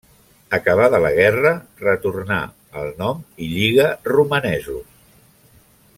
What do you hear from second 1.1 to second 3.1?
guerra retornà al